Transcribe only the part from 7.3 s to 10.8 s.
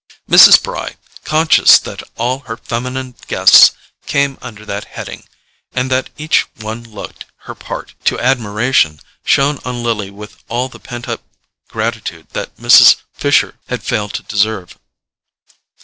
her part to admiration, shone on Lily with all the